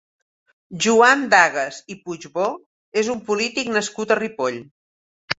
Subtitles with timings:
[0.83, 2.45] Joan Dagas i Puigbó
[3.01, 4.57] és un polític nascut a Ripoll.